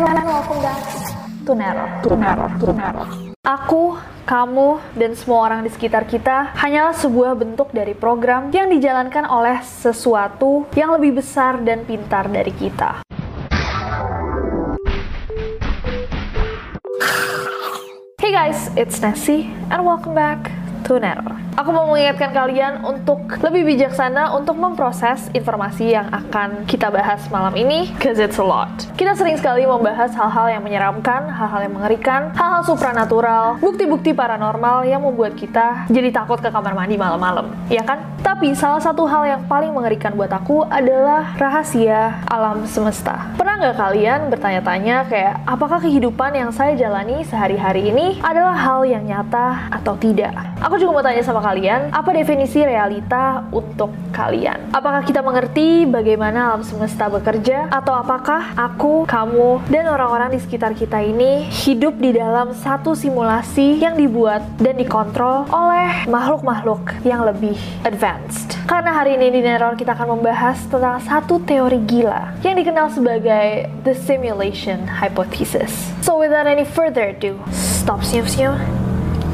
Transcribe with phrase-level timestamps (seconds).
[0.00, 1.84] Nero.
[2.16, 2.48] Nero.
[2.72, 3.04] Nero.
[3.44, 9.28] Aku, kamu, dan semua orang di sekitar kita hanyalah sebuah bentuk dari program yang dijalankan
[9.28, 13.04] oleh sesuatu yang lebih besar dan pintar dari kita.
[18.20, 20.48] Hey guys, it's Nessie, and welcome back
[20.88, 21.49] to Neror.
[21.60, 27.52] Aku mau mengingatkan kalian untuk lebih bijaksana untuk memproses informasi yang akan kita bahas malam
[27.52, 28.72] ini, cause it's a lot.
[28.96, 35.04] Kita sering sekali membahas hal-hal yang menyeramkan, hal-hal yang mengerikan, hal-hal supranatural, bukti-bukti paranormal yang
[35.04, 38.08] membuat kita jadi takut ke kamar mandi malam-malam, ya kan?
[38.24, 43.36] Tapi salah satu hal yang paling mengerikan buat aku adalah rahasia alam semesta.
[43.36, 49.04] Pernah nggak kalian bertanya-tanya kayak, apakah kehidupan yang saya jalani sehari-hari ini adalah hal yang
[49.04, 50.32] nyata atau tidak?
[50.64, 51.48] Aku juga mau tanya sama kalian,
[51.90, 54.70] apa definisi realita untuk kalian?
[54.70, 57.66] Apakah kita mengerti bagaimana alam semesta bekerja?
[57.74, 63.82] Atau apakah aku, kamu, dan orang-orang di sekitar kita ini hidup di dalam satu simulasi
[63.82, 68.54] yang dibuat dan dikontrol oleh makhluk-makhluk yang lebih advanced?
[68.70, 73.66] Karena hari ini di Neror kita akan membahas tentang satu teori gila yang dikenal sebagai
[73.82, 75.90] the simulation hypothesis.
[76.06, 78.54] So without any further ado, stop senyum-senyum,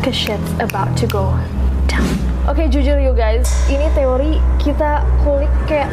[0.01, 1.37] cause shit's about to go
[2.47, 5.91] Oke, okay, jujur you guys, ini teori kita kulik kayak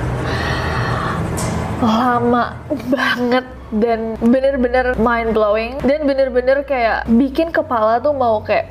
[1.81, 2.53] lama
[2.93, 8.69] banget dan bener-bener mind blowing dan bener-bener kayak bikin kepala tuh mau kayak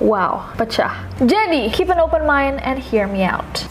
[0.00, 0.96] wow, pecah.
[1.20, 3.68] Jadi, keep an open mind and hear me out.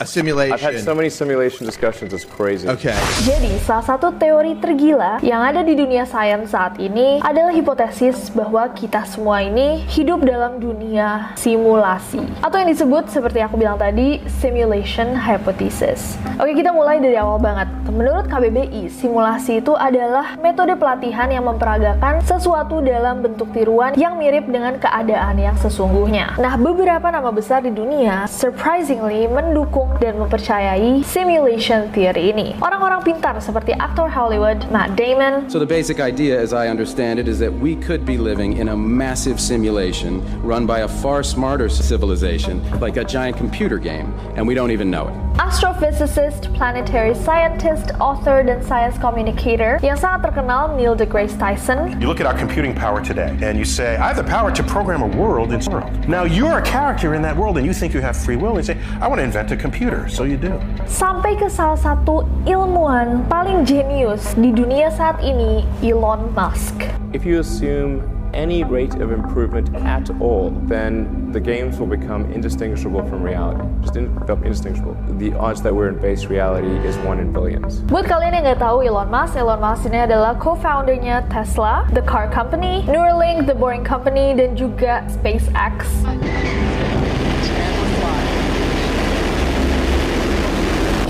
[0.00, 0.54] A simulation.
[0.54, 2.66] I've had so many simulation discussions, it's crazy.
[2.66, 2.98] Okay.
[3.22, 8.66] Jadi, salah satu teori tergila yang ada di dunia sains saat ini adalah hipotesis bahwa
[8.74, 12.18] kita semua ini hidup dalam dunia simulasi.
[12.42, 16.18] Atau yang disebut seperti aku bilang tadi, simulation hypothesis.
[16.42, 17.70] Oke, kita mulai dari awal banget.
[17.86, 24.50] Menurut KBBI, simulasi itu adalah metode pelatihan yang memperagakan sesuatu dalam bentuk tiruan yang mirip
[24.50, 26.34] dengan keadaan yang sesungguhnya.
[26.42, 32.56] Nah, beberapa nama besar di dunia surprisingly mendukung dan mempercayai simulation theory ini.
[32.62, 35.50] Orang-orang pintar seperti aktor Hollywood Matt Damon.
[35.50, 38.70] So the basic idea, as I understand it, is that we could be living in
[38.70, 44.46] a massive simulation run by a far smarter civilization, like a giant computer game, and
[44.46, 45.14] we don't even know it.
[45.34, 51.90] Astrophysicist, planetary scientist, author, dan science communicator yang sangat terkenal Neil deGrasse Tyson.
[51.98, 54.62] You look at our computing power today, and you say, I have the power to
[54.62, 55.90] program a world in world.
[56.08, 58.62] Now you're a character in that world, and you think you have free will, and
[58.62, 59.73] you say, I want to invent a computer,
[60.08, 60.54] so you do.
[60.86, 66.86] Sampai ke salah satu ilmuwan paling jenius di dunia saat ini, Elon Musk.
[67.10, 73.06] If you assume any rate of improvement at all, then the games will become indistinguishable
[73.06, 73.62] from reality.
[73.82, 74.10] Just in,
[74.42, 74.96] indistinguishable.
[75.18, 77.80] The odds that we're in base reality is one in billions.
[77.86, 82.26] Buat kalian yang nggak tahu Elon Musk, Elon Musk ini adalah co-foundernya Tesla, the car
[82.30, 85.86] company, Neuralink, the boring company, dan juga SpaceX.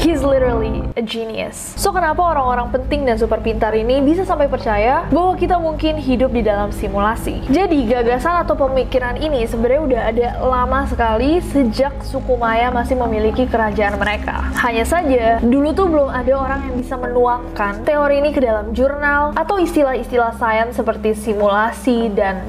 [0.05, 1.73] He's literally a genius.
[1.81, 6.29] So kenapa orang-orang penting dan super pintar ini bisa sampai percaya bahwa kita mungkin hidup
[6.29, 7.41] di dalam simulasi?
[7.49, 13.49] Jadi gagasan atau pemikiran ini sebenarnya udah ada lama sekali sejak suku Maya masih memiliki
[13.49, 14.45] kerajaan mereka.
[14.61, 19.33] Hanya saja dulu tuh belum ada orang yang bisa menuangkan teori ini ke dalam jurnal
[19.33, 22.45] atau istilah-istilah sains seperti simulasi dan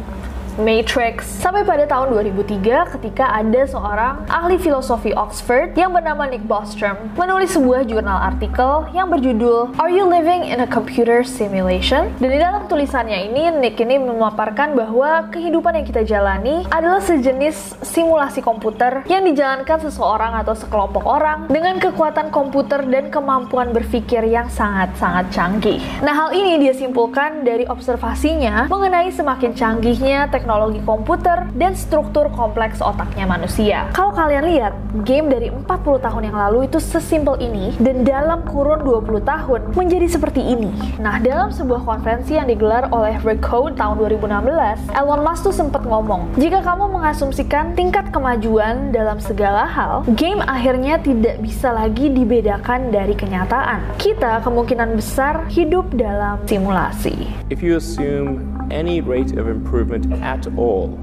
[0.55, 6.95] Matrix, sampai pada tahun 2003 ketika ada seorang ahli filosofi Oxford yang bernama Nick Bostrom
[7.19, 12.07] menulis sebuah jurnal artikel yang berjudul Are You Living in a Computer Simulation?
[12.23, 17.83] Dan di dalam tulisannya ini, Nick ini memaparkan bahwa kehidupan yang kita jalani adalah sejenis
[17.83, 24.47] simulasi komputer yang dijalankan seseorang atau sekelompok orang dengan kekuatan komputer dan kemampuan berpikir yang
[24.47, 25.83] sangat-sangat canggih.
[25.99, 30.44] Nah, hal ini dia simpulkan dari observasinya mengenai semakin canggihnya teknologi
[30.85, 33.89] komputer dan struktur kompleks otaknya manusia.
[33.91, 38.85] Kalau kalian lihat, game dari 40 tahun yang lalu itu sesimpel ini dan dalam kurun
[38.85, 40.71] 20 tahun menjadi seperti ini.
[41.01, 46.37] Nah, dalam sebuah konferensi yang digelar oleh Recode tahun 2016, Elon Musk tuh sempat ngomong,
[46.39, 53.17] jika kamu mengasumsikan tingkat kemajuan dalam segala hal, game akhirnya tidak bisa lagi dibedakan dari
[53.17, 53.83] kenyataan.
[53.99, 57.27] Kita kemungkinan besar hidup dalam simulasi.
[57.51, 60.93] If you assume any rate of improvement at all,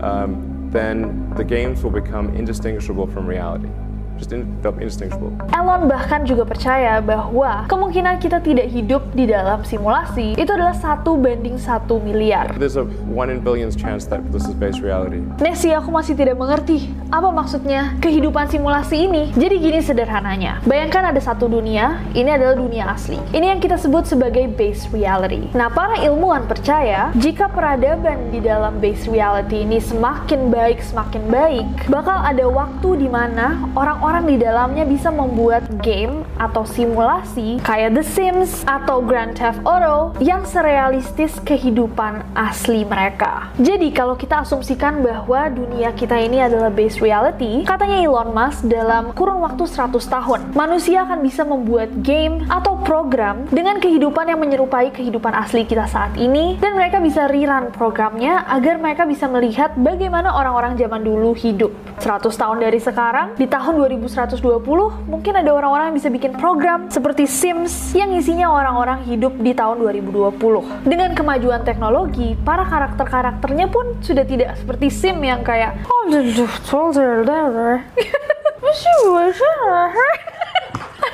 [0.00, 3.68] um, then the games will become indistinguishable from reality.
[4.16, 5.28] Just in, indistinguishable.
[5.52, 11.20] Elon bahkan juga percaya bahwa kemungkinan kita tidak hidup di dalam simulasi itu adalah satu
[11.20, 12.48] banding satu miliar.
[12.56, 15.20] There's a one in billions chance that this is based reality.
[15.36, 19.30] Nessie, aku masih tidak mengerti apa maksudnya kehidupan simulasi ini.
[19.34, 23.18] Jadi gini sederhananya, bayangkan ada satu dunia, ini adalah dunia asli.
[23.30, 25.46] Ini yang kita sebut sebagai base reality.
[25.54, 31.66] Nah, para ilmuwan percaya jika peradaban di dalam base reality ini semakin baik, semakin baik,
[31.86, 37.96] bakal ada waktu di mana orang orang di dalamnya bisa membuat game atau simulasi kayak
[37.96, 43.48] The Sims atau Grand Theft Auto yang serealistis kehidupan asli mereka.
[43.56, 49.12] Jadi kalau kita asumsikan bahwa dunia kita ini adalah base reality, katanya Elon Musk dalam
[49.16, 54.92] kurun waktu 100 tahun, manusia akan bisa membuat game atau program dengan kehidupan yang menyerupai
[54.94, 60.34] kehidupan asli kita saat ini dan mereka bisa rerun programnya agar mereka bisa melihat bagaimana
[60.34, 61.74] orang-orang zaman dulu hidup.
[61.96, 67.24] 100 tahun dari sekarang, di tahun 2120 mungkin ada orang-orang yang bisa bikin program seperti
[67.24, 70.84] Sims yang isinya orang-orang hidup di tahun 2020.
[70.84, 76.06] Dengan kemajuan teknologi, para karakter-karakternya pun sudah tidak seperti Sim yang kayak oh,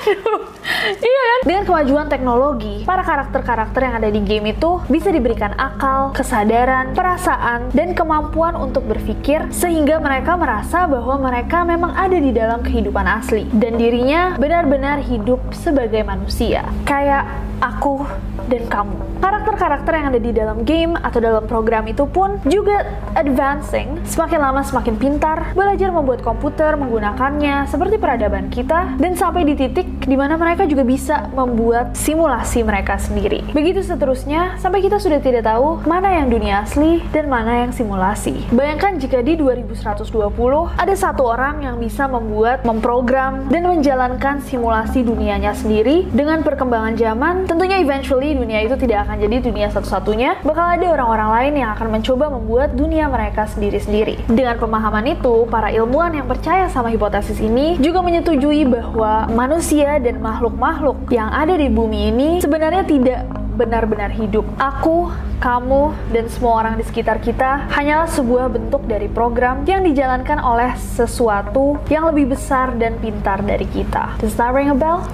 [1.06, 1.40] iya kan?
[1.46, 7.70] Dengan kemajuan teknologi, para karakter-karakter yang ada di game itu bisa diberikan akal, kesadaran, perasaan,
[7.70, 13.46] dan kemampuan untuk berpikir sehingga mereka merasa bahwa mereka memang ada di dalam kehidupan asli
[13.54, 16.66] dan dirinya benar-benar hidup sebagai manusia.
[16.82, 18.02] Kayak aku
[18.50, 18.98] dan kamu.
[19.22, 22.82] Karakter-karakter yang ada di dalam game atau dalam program itu pun juga
[23.14, 29.54] advancing, semakin lama semakin pintar, belajar membuat komputer menggunakannya seperti peradaban kita, dan sampai di
[29.54, 33.46] titik di mana mereka juga bisa membuat simulasi mereka sendiri.
[33.54, 38.42] Begitu seterusnya, sampai kita sudah tidak tahu mana yang dunia asli dan mana yang simulasi.
[38.50, 45.54] Bayangkan jika di 2120 ada satu orang yang bisa membuat, memprogram, dan menjalankan simulasi dunianya
[45.54, 50.86] sendiri dengan perkembangan zaman, tentunya eventually dunia itu tidak akan jadi dunia satu-satunya, bakal ada
[50.88, 54.24] orang-orang lain yang akan mencoba membuat dunia mereka sendiri-sendiri.
[54.24, 60.24] Dengan pemahaman itu, para ilmuwan yang percaya sama hipotesis ini juga menyetujui bahwa manusia dan
[60.24, 63.20] makhluk-makhluk yang ada di bumi ini sebenarnya tidak
[63.52, 64.48] benar-benar hidup.
[64.56, 70.40] Aku, kamu, dan semua orang di sekitar kita hanyalah sebuah bentuk dari program yang dijalankan
[70.40, 74.16] oleh sesuatu yang lebih besar dan pintar dari kita.
[74.24, 75.04] Does that ring a bell?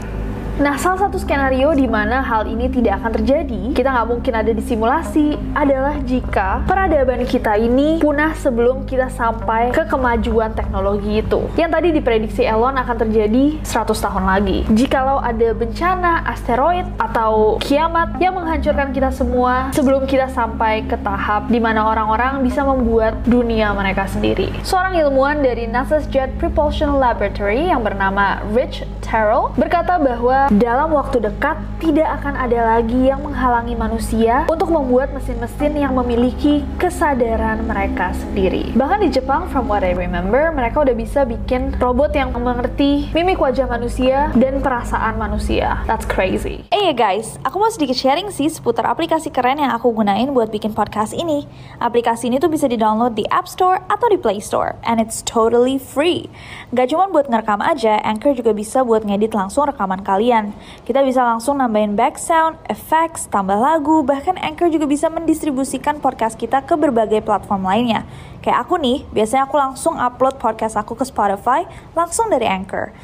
[0.59, 4.51] Nah, salah satu skenario di mana hal ini tidak akan terjadi, kita nggak mungkin ada
[4.51, 11.47] di simulasi, adalah jika peradaban kita ini punah sebelum kita sampai ke kemajuan teknologi itu.
[11.55, 14.67] Yang tadi diprediksi Elon akan terjadi 100 tahun lagi.
[14.75, 21.47] Jikalau ada bencana, asteroid, atau kiamat yang menghancurkan kita semua sebelum kita sampai ke tahap
[21.47, 24.51] di mana orang-orang bisa membuat dunia mereka sendiri.
[24.67, 31.21] Seorang ilmuwan dari NASA's Jet Propulsion Laboratory yang bernama Rich Terrell berkata bahwa dalam waktu
[31.21, 38.17] dekat tidak akan ada lagi yang menghalangi manusia untuk membuat mesin-mesin yang memiliki kesadaran mereka
[38.17, 38.73] sendiri.
[38.73, 43.37] Bahkan di Jepang, from what I remember, mereka udah bisa bikin robot yang mengerti mimik
[43.37, 45.85] wajah manusia dan perasaan manusia.
[45.85, 46.65] That's crazy.
[46.73, 50.49] Eh hey guys, aku mau sedikit sharing sih seputar aplikasi keren yang aku gunain buat
[50.49, 51.45] bikin podcast ini.
[51.77, 55.77] Aplikasi ini tuh bisa di-download di App Store atau di Play Store, and it's totally
[55.77, 56.33] free.
[56.73, 60.55] Gak cuma buat ngerekam aja, Anchor juga bisa buat ngedit langsung rekaman kalian kalian.
[60.87, 66.39] Kita bisa langsung nambahin back sound, effects, tambah lagu, bahkan Anchor juga bisa mendistribusikan podcast
[66.39, 68.07] kita ke berbagai platform lainnya.
[68.41, 72.95] Kayak aku nih, biasanya aku langsung upload podcast aku ke Spotify langsung dari Anchor.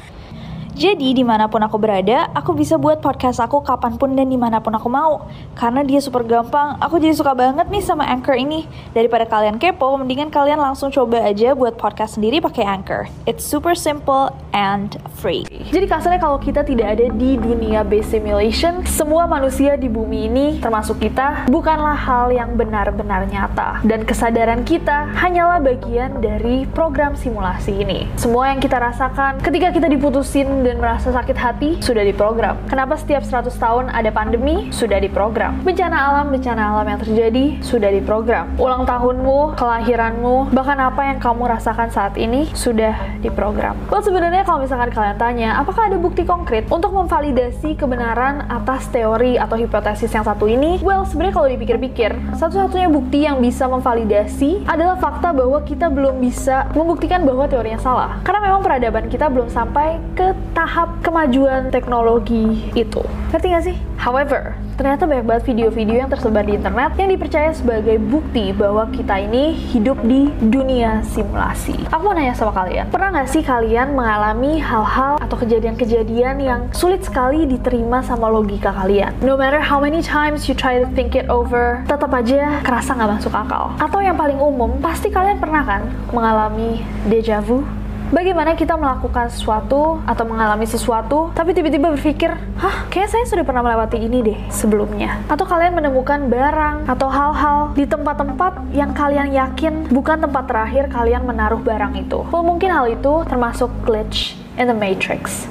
[0.75, 4.35] Jadi di mana pun aku berada, aku bisa buat podcast aku kapan pun dan di
[4.35, 5.23] mana pun aku mau.
[5.55, 8.67] Karena dia super gampang, aku jadi suka banget nih sama Anchor ini.
[8.91, 13.07] Daripada kalian kepo, mendingan kalian langsung coba aja buat podcast sendiri pakai Anchor.
[13.23, 15.47] It's super simple and free.
[15.71, 20.47] Jadi kasarnya kalau kita tidak ada di dunia base simulation, semua manusia di bumi ini,
[20.59, 23.79] termasuk kita, bukanlah hal yang benar-benar nyata.
[23.87, 28.11] Dan kesadaran kita hanyalah bagian dari program simulasi ini.
[28.19, 32.57] Semua yang kita rasakan ketika kita diputusin dan merasa sakit hati sudah diprogram.
[32.65, 34.73] Kenapa setiap 100 tahun ada pandemi?
[34.73, 35.61] Sudah diprogram.
[35.61, 38.49] Bencana alam, bencana alam yang terjadi sudah diprogram.
[38.57, 43.77] Ulang tahunmu, kelahiranmu, bahkan apa yang kamu rasakan saat ini sudah diprogram.
[43.93, 49.37] Well, sebenarnya kalau misalkan kalian tanya, apakah ada bukti konkret untuk memvalidasi kebenaran atas teori
[49.37, 50.81] atau hipotesis yang satu ini?
[50.81, 56.65] Well, sebenarnya kalau dipikir-pikir, satu-satunya bukti yang bisa memvalidasi adalah fakta bahwa kita belum bisa
[56.73, 58.17] membuktikan bahwa teorinya salah.
[58.25, 63.03] Karena memang peradaban kita belum sampai ke tahap kemajuan teknologi itu.
[63.35, 63.77] Ngerti gak sih?
[63.99, 69.19] However, ternyata banyak banget video-video yang tersebar di internet yang dipercaya sebagai bukti bahwa kita
[69.19, 71.75] ini hidup di dunia simulasi.
[71.91, 77.03] Aku mau nanya sama kalian, pernah nggak sih kalian mengalami hal-hal atau kejadian-kejadian yang sulit
[77.03, 79.11] sekali diterima sama logika kalian?
[79.19, 83.19] No matter how many times you try to think it over, tetap aja kerasa nggak
[83.19, 83.75] masuk akal.
[83.81, 85.81] Atau yang paling umum, pasti kalian pernah kan
[86.15, 86.79] mengalami
[87.11, 87.65] deja vu?
[88.13, 92.29] Bagaimana kita melakukan sesuatu atau mengalami sesuatu, tapi tiba-tiba berpikir,
[92.61, 95.25] hah, kayak saya sudah pernah melewati ini deh sebelumnya.
[95.25, 101.25] Atau kalian menemukan barang atau hal-hal di tempat-tempat yang kalian yakin bukan tempat terakhir kalian
[101.25, 102.21] menaruh barang itu.
[102.29, 105.49] Well, mungkin hal itu termasuk glitch in the matrix.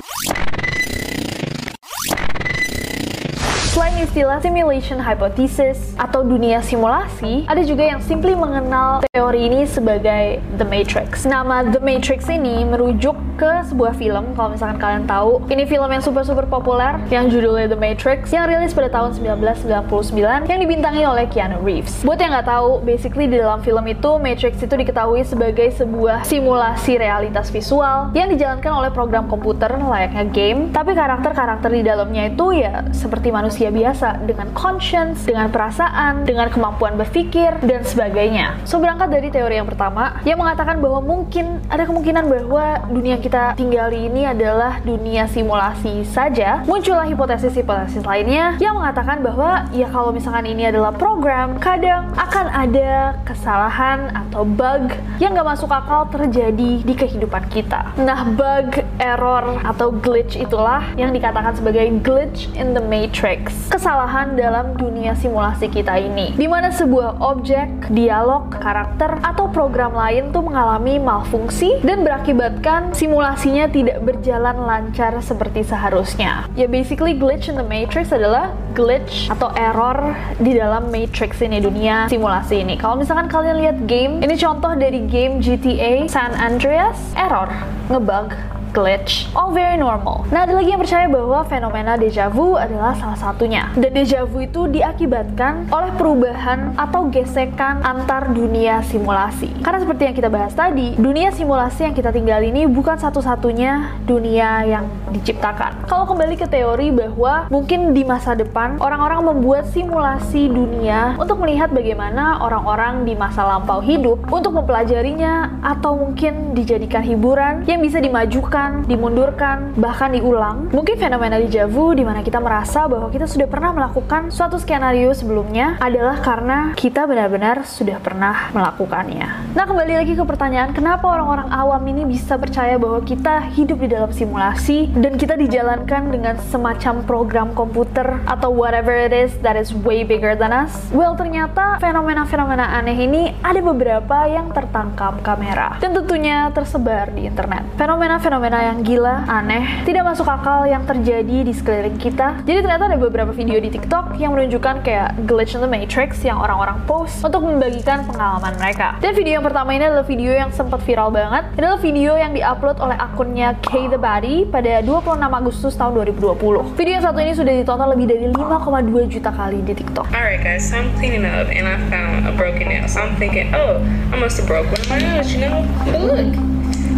[3.75, 10.38] Selain istilah simulation hypothesis atau dunia simulasi, ada juga yang simply mengenal teori ini sebagai
[10.54, 11.26] The Matrix.
[11.26, 15.43] Nama The Matrix ini merujuk ke sebuah film, kalau misalkan kalian tahu.
[15.50, 20.61] Ini film yang super-super populer, yang judulnya The Matrix, yang rilis pada tahun 1999, yang
[20.62, 22.07] dibintangi oleh Keanu Reeves.
[22.07, 26.95] Buat yang nggak tahu, basically di dalam film itu, Matrix itu diketahui sebagai sebuah simulasi
[26.95, 32.87] realitas visual yang dijalankan oleh program komputer layaknya game, tapi karakter-karakter di dalamnya itu ya
[32.95, 38.59] seperti manusia biasa dengan conscience, dengan perasaan, dengan kemampuan berpikir dan sebagainya.
[38.64, 43.54] So berangkat dari teori yang pertama yang mengatakan bahwa mungkin ada kemungkinan bahwa dunia kita
[43.54, 46.64] tinggali ini adalah dunia simulasi saja.
[46.66, 53.14] Muncullah hipotesis-hipotesis lainnya yang mengatakan bahwa ya kalau misalkan ini adalah program, kadang akan ada
[53.23, 54.90] kesalahan atau bug
[55.23, 57.94] yang nggak masuk akal terjadi di kehidupan kita.
[58.00, 64.76] Nah, bug, error, atau glitch itulah yang dikatakan sebagai glitch in the matrix kesalahan dalam
[64.76, 66.37] dunia simulasi kita ini.
[66.37, 73.66] Di mana sebuah objek, dialog, karakter, atau program lain tuh mengalami malfungsi dan berakibatkan simulasinya
[73.70, 76.46] tidak berjalan lancar seperti seharusnya.
[76.54, 82.11] Ya basically glitch in the matrix adalah glitch atau error di dalam matrix ini dunia
[82.11, 82.75] simulasi ini.
[82.78, 87.50] Kalau misalkan kalian lihat game, ini contoh dari game GTA San Andreas, error,
[87.90, 88.34] ngebug,
[88.75, 90.26] glitch, all very normal.
[90.35, 93.71] Nah, ada lagi yang percaya bahwa fenomena deja vu adalah salah satunya.
[93.78, 99.54] Dan deja vu itu diakibatkan oleh perubahan atau gesekan antar dunia simulasi.
[99.62, 104.66] Karena seperti yang kita bahas tadi, dunia simulasi yang kita tinggal ini bukan satu-satunya dunia
[104.66, 105.87] yang diciptakan.
[105.87, 111.71] Kalau kembali ke teori bahwa mungkin di masa depan orang-orang membuat simulasi dunia untuk melihat
[111.71, 118.63] bagaimana orang-orang di masa lampau hidup untuk mempelajarinya atau mungkin dijadikan hiburan yang bisa dimajukan
[118.87, 120.71] dimundurkan, bahkan diulang.
[120.71, 125.11] Mungkin fenomena deja vu di mana kita merasa bahwa kita sudah pernah melakukan suatu skenario
[125.12, 129.54] sebelumnya adalah karena kita benar-benar sudah pernah melakukannya.
[129.54, 133.88] Nah, kembali lagi ke pertanyaan, kenapa orang-orang awam ini bisa percaya bahwa kita hidup di
[133.90, 139.75] dalam simulasi dan kita dijalankan dengan semacam program komputer atau whatever it is that is
[139.83, 140.71] way bigger than us?
[140.94, 147.66] Well, ternyata fenomena-fenomena aneh ini ada beberapa yang tertangkap kamera dan tentunya tersebar di internet.
[147.75, 152.38] Fenomena-fenomena fenomena yang gila, aneh, tidak masuk akal yang terjadi di sekeliling kita.
[152.46, 156.38] Jadi ternyata ada beberapa video di TikTok yang menunjukkan kayak glitch in the matrix yang
[156.38, 158.94] orang-orang post untuk membagikan pengalaman mereka.
[159.02, 161.50] Dan video yang pertama ini adalah video yang sempat viral banget.
[161.58, 166.78] Ini adalah video yang diupload oleh akunnya K The Body pada 26 Agustus tahun 2020.
[166.78, 170.14] Video yang satu ini sudah ditonton lebih dari 5,2 juta kali di TikTok.
[170.14, 172.87] Alright guys, so I'm cleaning up and I found a broken nail.
[172.87, 173.82] So I'm thinking, oh,
[174.14, 175.66] I must have broke one of my nails, you know?
[175.90, 176.53] But look,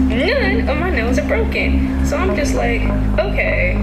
[0.09, 2.03] none of my nails are broken.
[2.07, 2.83] So I'm just like,
[3.19, 3.79] okay.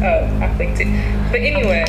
[0.00, 0.88] Oh, I clicked it.
[1.32, 1.84] But anyway.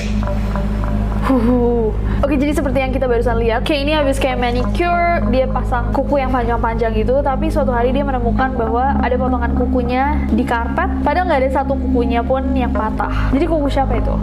[1.27, 1.91] Huhu.
[2.23, 6.23] Oke, jadi seperti yang kita barusan lihat, kayak ini habis kayak manicure, dia pasang kuku
[6.23, 11.27] yang panjang-panjang gitu, tapi suatu hari dia menemukan bahwa ada potongan kukunya di karpet, padahal
[11.27, 13.29] nggak ada satu kukunya pun yang patah.
[13.35, 14.15] Jadi kuku siapa itu?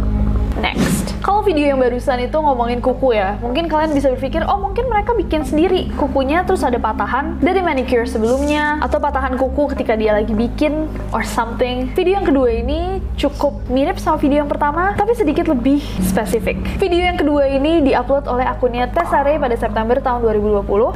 [0.63, 1.11] Next.
[1.25, 5.17] Kalau video yang barusan itu ngomongin kuku ya, mungkin kalian bisa berpikir, oh mungkin mereka
[5.17, 10.37] bikin sendiri kukunya terus ada patahan dari manicure sebelumnya atau patahan kuku ketika dia lagi
[10.37, 11.89] bikin or something.
[11.97, 16.61] Video yang kedua ini cukup mirip sama video yang pertama, tapi sedikit lebih spesifik.
[16.77, 20.93] Video yang kedua ini diupload oleh akunnya Tesare pada September tahun 2020.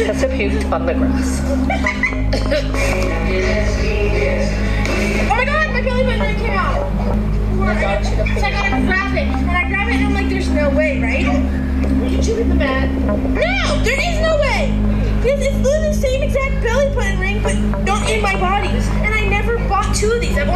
[0.00, 1.42] That's a puke on the grass.
[5.26, 6.78] Oh my god, my belly button came out.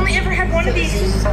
[0.05, 0.93] Only ever had one of these.
[1.25, 1.33] A.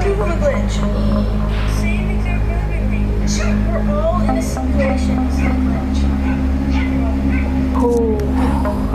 [7.81, 8.15] Oh.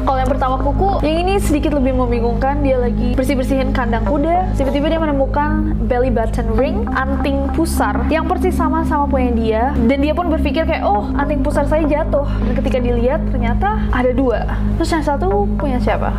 [0.06, 2.64] Kalau yang pertama kuku, yang ini sedikit lebih membingungkan.
[2.64, 4.56] Dia lagi bersih-bersihin kandang kuda.
[4.56, 9.62] Tiba-tiba dia menemukan belly button ring, anting pusar yang persis sama sama punya dia.
[9.76, 12.24] Dan dia pun berpikir kayak, oh anting pusar saya jatuh.
[12.24, 14.56] Dan ketika dilihat ternyata ada dua.
[14.80, 16.14] Terus yang satu punya siapa?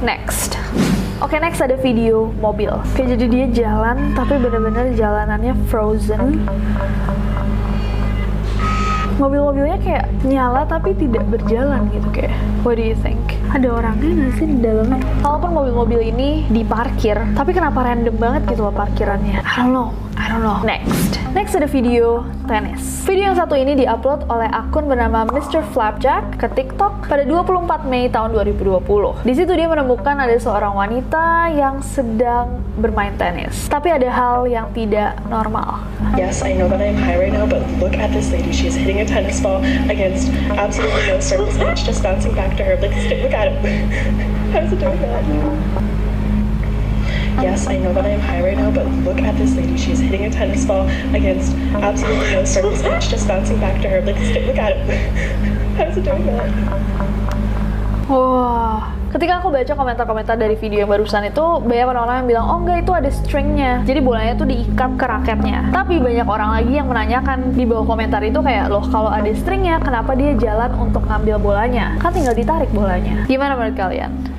[0.00, 0.56] Next.
[1.18, 2.70] Oke, next ada video mobil.
[2.94, 6.46] Kayak jadi dia jalan, tapi bener-bener jalanannya frozen.
[9.18, 12.30] Mobil-mobilnya kayak nyala tapi tidak berjalan gitu kayak
[12.62, 13.18] what do you think?
[13.50, 15.02] Ada orangnya nggak sih di dalamnya?
[15.26, 19.42] Walaupun mobil-mobil ini diparkir tapi kenapa random banget gitu loh parkirannya?
[19.42, 23.78] I don't know I don't know next next ada video tenis video yang satu ini
[23.78, 25.62] diupload oleh akun bernama Mr.
[25.70, 28.82] Flapjack ke TikTok pada 24 Mei tahun 2020
[29.22, 34.66] di situ dia menemukan ada seorang wanita yang sedang bermain tenis tapi ada hal yang
[34.74, 35.78] tidak normal
[36.18, 38.50] Yes, I know that I'm high right now, but look at this lady.
[38.50, 42.64] She's hitting a tennis ball against absolutely no surface, and it's just bouncing back to
[42.64, 42.74] her.
[42.80, 42.90] Like,
[43.22, 43.58] look at it.
[44.50, 45.97] How's it doing that?
[47.38, 49.78] Yes, I know that I'm high right now, but look at this lady.
[49.78, 53.88] She's hitting a tennis ball against absolutely no surface, and it's just bouncing back to
[53.88, 54.02] her.
[54.02, 54.82] Like, look at it.
[55.78, 56.50] How's it doing that?
[58.10, 62.58] Wah, ketika aku baca komentar-komentar dari video yang barusan itu, banyak orang-orang yang bilang, oh
[62.58, 65.70] enggak itu ada stringnya, jadi bolanya tuh diikat ke raketnya.
[65.70, 69.78] Tapi banyak orang lagi yang menanyakan di bawah komentar itu kayak, loh kalau ada stringnya,
[69.78, 71.94] kenapa dia jalan untuk ngambil bolanya?
[72.02, 73.28] Kan tinggal ditarik bolanya.
[73.28, 74.37] Gimana menurut kalian?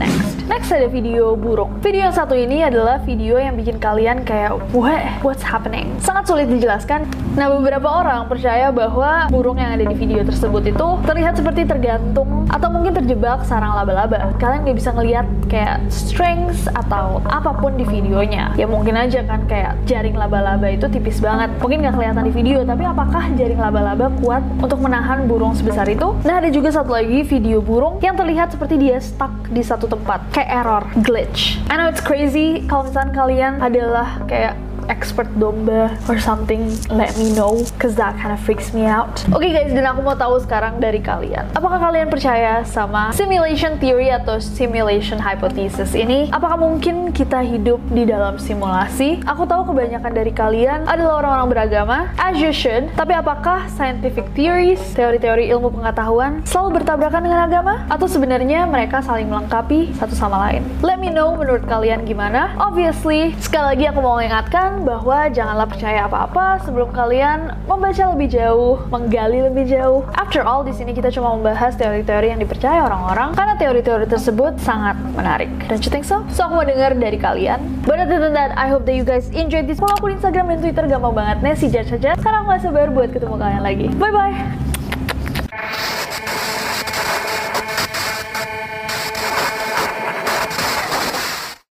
[0.00, 0.48] Next.
[0.48, 1.76] Next ada video burung.
[1.84, 5.04] Video yang satu ini adalah video yang bikin kalian kayak what?
[5.20, 5.92] What's happening?
[6.00, 7.04] Sangat sulit dijelaskan.
[7.36, 12.48] Nah beberapa orang percaya bahwa burung yang ada di video tersebut itu terlihat seperti tergantung
[12.48, 14.32] atau mungkin terjebak sarang laba-laba.
[14.40, 18.56] Kalian nggak bisa ngelihat kayak strings atau apa pun di videonya.
[18.56, 21.52] Ya mungkin aja kan kayak jaring laba-laba itu tipis banget.
[21.60, 26.16] Mungkin nggak kelihatan di video, tapi apakah jaring laba-laba kuat untuk menahan burung sebesar itu?
[26.24, 30.20] Nah ada juga satu lagi video burung yang terlihat seperti dia stuck di satu tempat
[30.30, 31.58] kayak error, glitch.
[31.66, 34.54] I know it's crazy kalau misalnya kalian adalah kayak
[34.90, 39.22] expert domba or something, let me know, cause that kind of freaks me out.
[39.30, 43.78] Oke okay guys, dan aku mau tahu sekarang dari kalian, apakah kalian percaya sama simulation
[43.78, 46.26] theory atau simulation hypothesis ini?
[46.34, 49.22] Apakah mungkin kita hidup di dalam simulasi?
[49.24, 52.90] Aku tahu kebanyakan dari kalian adalah orang-orang beragama, as you should.
[52.98, 57.86] Tapi apakah scientific theories, teori-teori ilmu pengetahuan, selalu bertabrakan dengan agama?
[57.86, 60.66] Atau sebenarnya mereka saling melengkapi satu sama lain?
[60.82, 62.56] Let me know menurut kalian gimana.
[62.58, 64.18] Obviously, sekali lagi aku mau
[64.82, 70.02] bahwa janganlah percaya apa-apa sebelum kalian membaca lebih jauh, menggali lebih jauh.
[70.16, 74.96] After all, di sini kita cuma membahas teori-teori yang dipercaya orang-orang karena teori-teori tersebut sangat
[75.12, 75.50] menarik.
[75.68, 76.24] Don't you think so?
[76.32, 77.60] So aku mau dengar dari kalian.
[77.84, 79.80] But other than that, I hope that you guys enjoyed this.
[79.80, 81.36] Follow aku di Instagram dan Twitter gampang banget.
[81.70, 82.18] Judge saja.
[82.18, 83.86] Sekarang aku gak sabar buat ketemu kalian lagi.
[84.00, 84.69] Bye bye.